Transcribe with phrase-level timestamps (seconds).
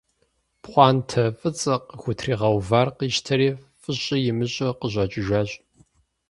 [0.61, 3.49] Пхъуантэ фӀыцӀэ къыхутригъэувар къищтэри,
[3.81, 5.49] фӀыщӀи имыщӀу къыщӀэкӀыжащ.